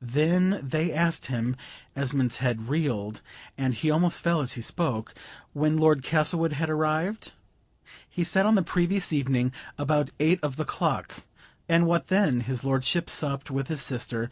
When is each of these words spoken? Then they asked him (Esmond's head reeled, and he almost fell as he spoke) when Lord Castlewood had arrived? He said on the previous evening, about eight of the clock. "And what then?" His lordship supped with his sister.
Then 0.00 0.60
they 0.62 0.90
asked 0.94 1.26
him 1.26 1.56
(Esmond's 1.94 2.38
head 2.38 2.70
reeled, 2.70 3.20
and 3.58 3.74
he 3.74 3.90
almost 3.90 4.22
fell 4.22 4.40
as 4.40 4.54
he 4.54 4.62
spoke) 4.62 5.14
when 5.52 5.76
Lord 5.76 6.02
Castlewood 6.02 6.54
had 6.54 6.70
arrived? 6.70 7.34
He 8.08 8.24
said 8.24 8.46
on 8.46 8.54
the 8.54 8.62
previous 8.62 9.12
evening, 9.12 9.52
about 9.76 10.10
eight 10.18 10.40
of 10.42 10.56
the 10.56 10.64
clock. 10.64 11.16
"And 11.68 11.84
what 11.84 12.06
then?" 12.06 12.40
His 12.40 12.64
lordship 12.64 13.10
supped 13.10 13.50
with 13.50 13.68
his 13.68 13.82
sister. 13.82 14.30